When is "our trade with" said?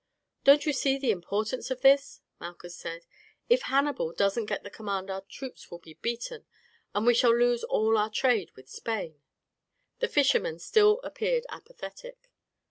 7.99-8.67